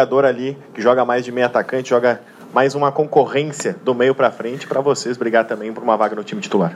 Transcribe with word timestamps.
jogador 0.00 0.24
ali 0.24 0.56
que 0.72 0.80
joga 0.80 1.04
mais 1.04 1.24
de 1.24 1.30
meio 1.30 1.46
atacante, 1.46 1.90
joga 1.90 2.20
mais 2.54 2.74
uma 2.74 2.90
concorrência 2.90 3.76
do 3.84 3.94
meio 3.94 4.14
para 4.14 4.30
frente 4.30 4.66
para 4.66 4.80
vocês 4.80 5.16
brigar 5.18 5.46
também 5.46 5.72
por 5.72 5.82
uma 5.82 5.96
vaga 5.96 6.16
no 6.16 6.24
time 6.24 6.40
titular. 6.40 6.74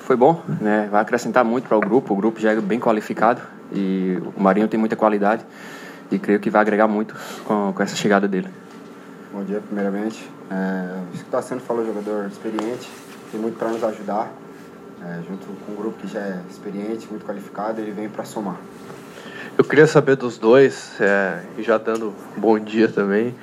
Foi 0.00 0.16
bom, 0.16 0.42
né? 0.60 0.88
Vai 0.90 1.00
acrescentar 1.00 1.44
muito 1.44 1.68
para 1.68 1.76
o 1.76 1.80
grupo. 1.80 2.12
O 2.12 2.16
grupo 2.16 2.40
já 2.40 2.50
é 2.50 2.60
bem 2.60 2.80
qualificado 2.80 3.40
e 3.72 4.20
o 4.36 4.42
Marinho 4.42 4.66
tem 4.66 4.78
muita 4.78 4.96
qualidade 4.96 5.46
e 6.10 6.18
creio 6.18 6.40
que 6.40 6.50
vai 6.50 6.60
agregar 6.60 6.88
muito 6.88 7.14
com, 7.44 7.72
com 7.72 7.82
essa 7.82 7.94
chegada 7.94 8.26
dele. 8.26 8.48
Bom 9.32 9.44
dia, 9.44 9.60
primeiramente. 9.60 10.28
É, 10.50 11.14
isso 11.14 11.22
que 11.22 11.28
está 11.28 11.40
sendo 11.40 11.60
falou, 11.60 11.86
jogador 11.86 12.26
experiente, 12.26 12.90
tem 13.30 13.40
muito 13.40 13.56
para 13.56 13.68
nos 13.68 13.84
ajudar. 13.84 14.30
É, 15.04 15.20
junto 15.28 15.46
com 15.64 15.72
um 15.72 15.76
grupo 15.76 15.98
que 15.98 16.08
já 16.08 16.20
é 16.20 16.40
experiente, 16.50 17.06
muito 17.08 17.24
qualificado, 17.24 17.80
ele 17.80 17.92
vem 17.92 18.08
para 18.08 18.24
somar. 18.24 18.56
Eu 19.58 19.64
queria 19.64 19.86
saber 19.86 20.16
dos 20.16 20.38
dois, 20.38 20.92
é, 20.98 21.40
e 21.58 21.62
já 21.62 21.76
dando 21.76 22.14
bom 22.36 22.58
dia 22.58 22.88
também, 22.88 23.34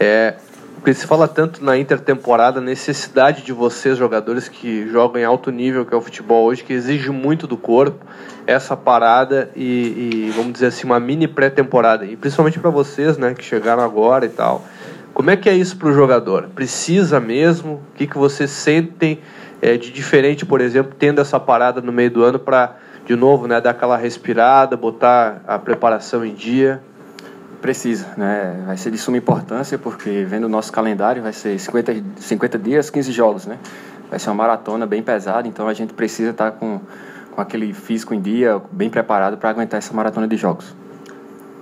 é, 0.00 0.34
porque 0.76 0.94
se 0.94 1.06
fala 1.06 1.28
tanto 1.28 1.62
na 1.62 1.76
intertemporada, 1.76 2.58
necessidade 2.58 3.42
de 3.42 3.52
vocês, 3.52 3.98
jogadores 3.98 4.48
que 4.48 4.88
jogam 4.88 5.20
em 5.20 5.24
alto 5.24 5.50
nível, 5.50 5.84
que 5.84 5.92
é 5.92 5.96
o 5.96 6.00
futebol 6.00 6.46
hoje, 6.46 6.64
que 6.64 6.72
exige 6.72 7.10
muito 7.10 7.46
do 7.46 7.58
corpo, 7.58 8.02
essa 8.46 8.74
parada 8.74 9.50
e, 9.54 10.28
e 10.28 10.32
vamos 10.34 10.54
dizer 10.54 10.68
assim, 10.68 10.86
uma 10.86 10.98
mini 10.98 11.28
pré-temporada. 11.28 12.06
E 12.06 12.16
principalmente 12.16 12.58
para 12.58 12.70
vocês, 12.70 13.18
né, 13.18 13.34
que 13.34 13.44
chegaram 13.44 13.82
agora 13.82 14.24
e 14.24 14.30
tal. 14.30 14.64
Como 15.12 15.30
é 15.30 15.36
que 15.36 15.50
é 15.50 15.54
isso 15.54 15.76
para 15.76 15.88
o 15.88 15.92
jogador? 15.92 16.48
Precisa 16.54 17.20
mesmo? 17.20 17.82
O 17.92 17.96
que, 17.96 18.06
que 18.06 18.16
vocês 18.16 18.50
sentem 18.50 19.20
é, 19.60 19.76
de 19.76 19.90
diferente, 19.90 20.46
por 20.46 20.62
exemplo, 20.62 20.94
tendo 20.98 21.20
essa 21.20 21.38
parada 21.38 21.82
no 21.82 21.92
meio 21.92 22.10
do 22.10 22.22
ano 22.24 22.38
para, 22.38 22.76
de 23.08 23.16
novo, 23.16 23.48
né, 23.48 23.58
dar 23.58 23.70
aquela 23.70 23.96
respirada, 23.96 24.76
botar 24.76 25.40
a 25.46 25.58
preparação 25.58 26.26
em 26.26 26.34
dia? 26.34 26.82
Precisa, 27.58 28.06
né? 28.18 28.62
Vai 28.66 28.76
ser 28.76 28.90
de 28.90 28.98
suma 28.98 29.16
importância 29.16 29.78
porque 29.78 30.26
vendo 30.28 30.44
o 30.44 30.48
nosso 30.48 30.70
calendário 30.70 31.22
vai 31.22 31.32
ser 31.32 31.58
50, 31.58 32.04
50 32.18 32.58
dias, 32.58 32.90
15 32.90 33.10
jogos, 33.10 33.46
né? 33.46 33.58
Vai 34.10 34.18
ser 34.18 34.28
uma 34.28 34.36
maratona 34.36 34.84
bem 34.84 35.02
pesada, 35.02 35.48
então 35.48 35.66
a 35.66 35.72
gente 35.72 35.94
precisa 35.94 36.32
estar 36.32 36.50
com, 36.52 36.82
com 37.34 37.40
aquele 37.40 37.72
físico 37.72 38.12
em 38.12 38.20
dia, 38.20 38.60
bem 38.70 38.90
preparado 38.90 39.38
para 39.38 39.48
aguentar 39.48 39.78
essa 39.78 39.94
maratona 39.94 40.28
de 40.28 40.36
jogos. 40.36 40.76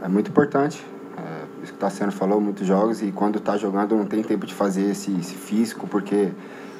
É 0.02 0.08
muito 0.08 0.28
importante. 0.28 0.84
É, 1.16 1.62
isso 1.62 1.72
que 1.72 1.78
o 1.78 1.80
Tassiano 1.80 2.10
falou, 2.10 2.40
muitos 2.40 2.66
jogos 2.66 3.02
e 3.02 3.12
quando 3.12 3.38
está 3.38 3.56
jogando 3.56 3.94
não 3.94 4.04
tem 4.04 4.20
tempo 4.20 4.46
de 4.46 4.52
fazer 4.52 4.90
esse, 4.90 5.16
esse 5.16 5.36
físico 5.36 5.86
porque 5.86 6.28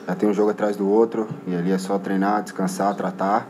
já 0.09 0.17
tem 0.17 0.29
um 0.29 0.35
jogo 0.35 0.51
atrás 0.51 0.77
do 0.77 0.89
outro 0.91 1.29
e 1.47 1.55
ali 1.55 1.71
é 1.71 1.79
só 1.79 1.97
treinar, 2.01 2.43
descansar, 2.43 2.93
tratar 2.97 3.47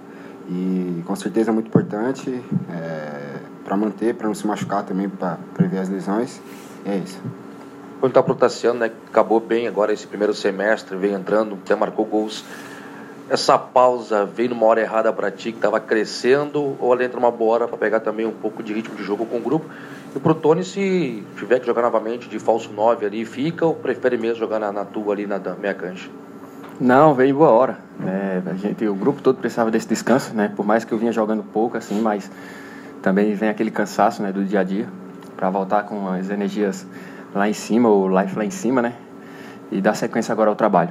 e 0.48 1.02
com 1.06 1.16
certeza 1.16 1.50
é 1.50 1.52
muito 1.52 1.68
importante. 1.68 2.42
É, 2.70 3.26
para 3.66 3.76
manter, 3.76 4.14
para 4.14 4.28
não 4.28 4.34
se 4.34 4.46
machucar 4.46 4.84
também, 4.84 5.08
para 5.08 5.38
prever 5.54 5.78
as 5.78 5.88
lesões. 5.88 6.40
É 6.84 6.96
isso. 6.96 7.20
Quanto 7.98 8.22
para 8.22 8.32
o 8.32 8.36
Tassiano, 8.36 8.78
né, 8.78 8.90
acabou 9.08 9.40
bem 9.40 9.66
agora 9.66 9.92
esse 9.92 10.06
primeiro 10.06 10.32
semestre, 10.32 10.96
veio 10.96 11.16
entrando, 11.16 11.54
até 11.54 11.74
marcou 11.74 12.04
gols. 12.04 12.44
Essa 13.28 13.58
pausa 13.58 14.24
veio 14.24 14.50
numa 14.50 14.66
hora 14.66 14.80
errada 14.80 15.12
para 15.12 15.32
ti, 15.32 15.50
que 15.50 15.58
estava 15.58 15.80
crescendo, 15.80 16.76
ou 16.78 16.92
ela 16.92 17.04
entra 17.04 17.18
uma 17.18 17.30
boa 17.30 17.54
hora 17.54 17.68
para 17.68 17.76
pegar 17.76 17.98
também 17.98 18.24
um 18.24 18.32
pouco 18.32 18.62
de 18.62 18.72
ritmo 18.72 18.94
de 18.94 19.02
jogo 19.02 19.26
com 19.26 19.38
o 19.38 19.40
grupo? 19.40 19.66
E 20.14 20.20
para 20.20 20.30
o 20.30 20.34
Tony, 20.34 20.62
se 20.62 21.24
tiver 21.36 21.58
que 21.58 21.66
jogar 21.66 21.82
novamente 21.82 22.28
de 22.28 22.38
falso 22.38 22.72
9 22.72 23.04
ali, 23.04 23.24
fica 23.24 23.66
ou 23.66 23.74
prefere 23.74 24.16
mesmo 24.16 24.36
jogar 24.36 24.60
na, 24.60 24.70
na 24.70 24.84
tua 24.84 25.12
ali 25.12 25.26
na 25.26 25.40
meia 25.58 25.74
cancha? 25.74 26.08
Não, 26.78 27.14
veio 27.14 27.34
boa 27.34 27.50
hora. 27.50 27.78
É, 28.04 28.42
a 28.44 28.54
gente, 28.54 28.86
o 28.86 28.94
grupo 28.94 29.22
todo 29.22 29.38
precisava 29.38 29.70
desse 29.70 29.88
descanso, 29.88 30.34
né? 30.34 30.52
Por 30.54 30.66
mais 30.66 30.84
que 30.84 30.92
eu 30.92 30.98
vinha 30.98 31.10
jogando 31.10 31.42
pouco, 31.42 31.76
assim, 31.76 32.02
mas 32.02 32.30
também 33.00 33.32
vem 33.34 33.48
aquele 33.48 33.70
cansaço 33.70 34.22
né, 34.22 34.30
do 34.30 34.44
dia 34.44 34.60
a 34.60 34.64
dia, 34.64 34.86
para 35.36 35.48
voltar 35.48 35.84
com 35.84 36.08
as 36.08 36.28
energias 36.28 36.86
lá 37.34 37.48
em 37.48 37.54
cima, 37.54 37.88
o 37.88 38.08
life 38.20 38.36
lá 38.36 38.44
em 38.44 38.50
cima, 38.50 38.82
né? 38.82 38.92
E 39.72 39.80
dar 39.80 39.94
sequência 39.94 40.32
agora 40.32 40.50
ao 40.50 40.56
trabalho. 40.56 40.90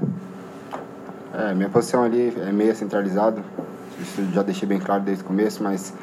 É, 1.33 1.53
minha 1.53 1.69
posição 1.69 2.03
ali 2.03 2.33
é 2.35 2.51
meia 2.51 2.73
centralizado, 2.73 3.43
isso 3.99 4.25
já 4.33 4.41
deixei 4.41 4.67
bem 4.67 4.79
claro 4.79 5.03
desde 5.03 5.23
o 5.23 5.27
começo, 5.27 5.61
mas 5.61 5.93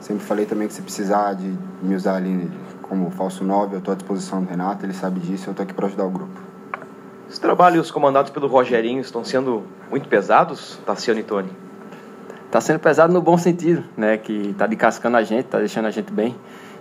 sempre 0.00 0.24
falei 0.24 0.46
também 0.46 0.66
que 0.66 0.74
se 0.74 0.82
precisar 0.82 1.34
de 1.34 1.54
me 1.80 1.94
usar 1.94 2.16
ali 2.16 2.50
como 2.82 3.10
falso 3.10 3.44
9, 3.44 3.76
eu 3.76 3.78
estou 3.78 3.92
à 3.92 3.96
disposição 3.96 4.42
do 4.42 4.48
Renato, 4.48 4.84
ele 4.84 4.94
sabe 4.94 5.20
disso, 5.20 5.48
eu 5.48 5.52
estou 5.52 5.62
aqui 5.62 5.74
para 5.74 5.86
ajudar 5.86 6.06
o 6.06 6.10
grupo. 6.10 6.57
Os 7.28 7.38
trabalhos 7.38 7.90
comandados 7.90 8.30
pelo 8.30 8.46
Rogerinho 8.46 9.02
estão 9.02 9.22
sendo 9.22 9.62
muito 9.90 10.08
pesados, 10.08 10.78
Tassiano 10.86 11.20
e 11.20 11.22
Tony? 11.22 11.50
Está 12.46 12.58
sendo 12.58 12.78
pesado 12.78 13.12
no 13.12 13.20
bom 13.20 13.36
sentido, 13.36 13.84
né? 13.94 14.16
Que 14.16 14.50
está 14.50 14.66
descascando 14.66 15.18
a 15.18 15.22
gente, 15.22 15.44
está 15.44 15.58
deixando 15.58 15.84
a 15.84 15.90
gente 15.90 16.10
bem. 16.10 16.34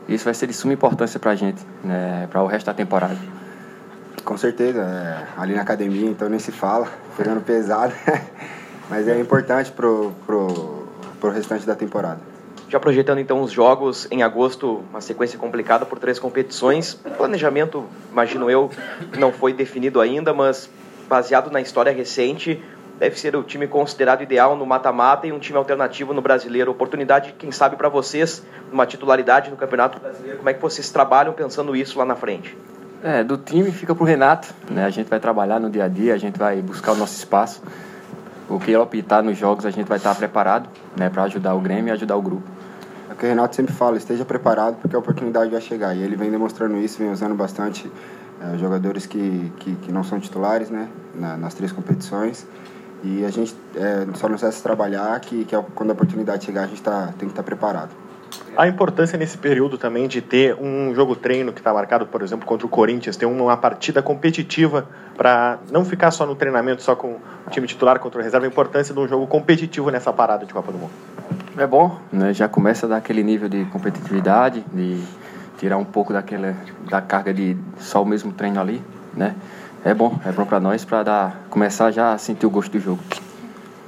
Isso 0.08 0.24
vai 0.24 0.34
ser 0.34 0.47
de 0.47 0.53
suma 0.53 0.72
importância 0.72 1.19
para 1.19 1.31
a 1.31 1.35
gente, 1.35 1.62
né? 1.84 2.28
Para 2.31 2.41
o 2.41 2.47
resto 2.47 2.66
da 2.66 2.74
temporada. 2.74 3.18
Com 4.24 4.38
certeza, 4.38 4.81
é, 4.81 5.28
ali 5.38 5.53
na 5.53 5.62
academia, 5.62 6.09
então 6.09 6.30
nem 6.30 6.40
se 6.40 6.53
fala, 6.53 6.88
pegando 7.18 7.41
pesado, 7.41 7.94
mas 8.90 9.06
é 9.08 9.19
importante 9.19 9.72
pro, 9.72 10.14
pro, 10.25 10.88
pro 11.19 11.29
restante 11.29 11.66
da 11.66 11.75
temporada. 11.75 12.19
Já 12.69 12.79
projetando 12.79 13.19
então 13.19 13.41
os 13.41 13.51
jogos 13.51 14.07
em 14.11 14.23
agosto, 14.23 14.83
uma 14.89 15.00
sequência 15.00 15.39
complicada 15.39 15.85
por 15.85 16.00
três 16.00 16.19
competições. 16.19 17.00
O 17.05 17.11
planejamento, 17.11 17.85
imagino 18.11 18.51
eu, 18.51 18.69
não 19.17 19.31
foi 19.31 19.53
definido 19.53 20.01
ainda, 20.01 20.33
mas 20.33 20.69
baseado 21.07 21.50
na 21.50 21.61
história 21.61 21.94
recente, 21.94 22.61
deve 23.00 23.17
ser 23.17 23.35
o 23.38 23.44
time 23.44 23.67
considerado 23.67 24.22
ideal 24.22 24.55
no 24.55 24.66
mata-mata 24.66 25.25
e 25.25 25.31
um 25.31 25.39
time 25.39 25.57
alternativo 25.57 26.13
no 26.13 26.22
brasileiro. 26.22 26.72
Oportunidade, 26.72 27.33
quem 27.38 27.51
sabe, 27.51 27.78
para 27.78 27.88
vocês, 27.88 28.45
uma 28.72 28.85
titularidade 28.85 29.49
no 29.49 29.55
Campeonato 29.55 29.99
Brasileiro. 29.99 30.38
Como 30.38 30.49
é 30.49 30.53
que 30.53 30.61
vocês 30.61 30.89
trabalham 30.89 31.31
pensando 31.34 31.73
isso 31.73 31.97
lá 31.97 32.03
na 32.03 32.16
frente? 32.16 32.57
É, 33.01 33.23
do 33.23 33.38
time 33.38 33.72
fica 33.72 33.94
pro 33.94 34.03
Renato, 34.03 34.53
né? 34.69 34.84
A 34.84 34.89
gente 34.89 35.07
vai 35.07 35.19
trabalhar 35.19 35.59
no 35.59 35.69
dia 35.69 35.85
a 35.85 35.88
dia, 35.88 36.13
a 36.16 36.17
gente 36.17 36.38
vai 36.38 36.61
buscar 36.61 36.94
o 36.94 36.95
nosso 36.95 37.16
espaço. 37.16 37.61
O 38.50 38.59
que 38.59 38.72
ele 38.72 38.78
optar 38.78 39.22
nos 39.22 39.38
jogos, 39.38 39.66
a 39.66 39.72
gente 39.72 39.88
vai 39.88 39.97
estar 39.97 40.16
preparado, 40.16 40.69
né, 40.96 41.09
para 41.09 41.24
ajudar 41.24 41.53
o 41.53 41.59
Grêmio 41.59 41.90
e 41.90 41.91
ajudar 41.91 42.16
o 42.16 42.22
grupo. 42.22 42.47
É 43.09 43.13
o 43.13 43.16
que 43.16 43.25
o 43.25 43.30
Renato 43.30 43.56
sempre 43.56 43.74
fala, 43.74 43.97
esteja 43.97 44.24
preparado 44.24 44.78
porque 44.81 44.96
a 44.96 45.00
oportunidade 45.00 45.52
vai 45.52 45.59
chegar. 45.59 45.96
E 45.96 46.02
ele 46.02 46.16
vem 46.16 46.31
demonstrando 46.31 46.78
isso, 46.78 46.97
vem 46.97 47.12
usando 47.12 47.35
bastante 47.35 47.91
é, 48.41 48.58
jogadores 48.58 49.06
que, 49.06 49.52
que, 49.59 49.75
que, 49.75 49.91
não 49.91 50.03
são 50.03 50.19
titulares, 50.19 50.69
né, 50.69 50.88
na, 51.13 51.35
nas 51.35 51.53
três 51.53 51.72
competições. 51.72 52.47
E 53.03 53.25
a 53.25 53.30
gente 53.30 53.56
é, 53.75 54.08
só 54.16 54.30
não 54.30 54.38
cessa 54.38 54.64
trabalhar 54.64 55.19
que, 55.19 55.46
que 55.46 55.56
quando 55.75 55.90
a 55.90 55.94
oportunidade 55.94 56.46
chegar 56.46 56.64
a 56.64 56.68
gente 56.68 56.81
tá, 56.81 57.08
tem 57.18 57.28
que 57.28 57.34
estar 57.34 57.44
tá 57.44 57.44
preparado. 57.44 57.91
A 58.55 58.67
importância 58.67 59.17
nesse 59.19 59.38
período 59.38 59.77
também 59.77 60.07
de 60.07 60.19
ter 60.19 60.55
um 60.55 60.93
jogo 60.95 61.15
treino 61.15 61.53
que 61.53 61.59
está 61.59 61.71
marcado, 61.71 62.07
por 62.07 62.23
exemplo, 62.23 62.45
contra 62.45 62.65
o 62.65 62.69
Corinthians, 62.69 63.15
ter 63.15 63.27
uma 63.27 63.55
partida 63.55 64.01
competitiva 64.01 64.88
para 65.15 65.59
não 65.71 65.85
ficar 65.85 66.09
só 66.09 66.25
no 66.25 66.35
treinamento, 66.35 66.81
só 66.81 66.95
com 66.95 67.17
o 67.45 67.49
time 67.51 67.67
titular 67.67 67.99
contra 67.99 68.19
o 68.19 68.23
reserva, 68.23 68.47
a 68.47 68.49
importância 68.49 68.93
de 68.93 68.99
um 68.99 69.07
jogo 69.07 69.27
competitivo 69.27 69.91
nessa 69.91 70.11
parada 70.11 70.45
de 70.45 70.53
Copa 70.53 70.71
do 70.71 70.77
Mundo. 70.79 70.91
É 71.55 71.67
bom, 71.67 71.99
né? 72.11 72.33
já 72.33 72.47
começa 72.47 72.87
a 72.87 72.89
dar 72.89 72.97
aquele 72.97 73.23
nível 73.23 73.47
de 73.47 73.66
competitividade, 73.66 74.66
de 74.73 75.03
tirar 75.59 75.77
um 75.77 75.85
pouco 75.85 76.11
daquela 76.11 76.55
da 76.89 77.01
carga 77.01 77.33
de 77.33 77.55
só 77.77 78.01
o 78.01 78.05
mesmo 78.05 78.31
treino 78.31 78.59
ali, 78.59 78.81
né? 79.16 79.35
é 79.85 79.93
bom, 79.93 80.19
é 80.25 80.31
bom 80.31 80.45
para 80.45 80.59
nós 80.59 80.83
para 80.83 81.33
começar 81.49 81.91
já 81.91 82.13
a 82.13 82.17
sentir 82.17 82.45
o 82.45 82.49
gosto 82.49 82.71
do 82.71 82.79
jogo 82.79 82.99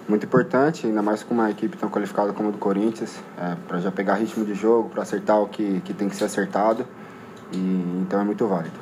muito 0.10 0.26
importante, 0.26 0.88
ainda 0.88 1.02
mais 1.02 1.24
com 1.24 1.34
uma 1.34 1.50
equipe 1.52 1.78
tão 1.78 1.90
qualificada 1.90 2.34
como 2.34 2.50
a 2.50 2.52
do 2.52 2.58
Corinthians, 2.58 3.20
é, 3.38 3.56
para 3.68 3.80
já 3.80 3.92
pegar 3.92 4.16
ritmo 4.16 4.44
de 4.44 4.56
jogo, 4.56 4.90
para 4.90 5.04
acertar 5.04 5.40
o 5.40 5.48
que, 5.48 5.80
que 5.82 5.94
tem 5.94 6.10
que 6.10 6.16
ser 6.16 6.26
acertado, 6.26 6.86
e, 7.54 8.02
então 8.02 8.20
é 8.20 8.24
muito 8.24 8.48
válido. 8.48 8.76